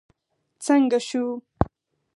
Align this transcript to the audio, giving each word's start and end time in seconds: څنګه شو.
څنګه 0.65 0.99
شو. 1.07 1.23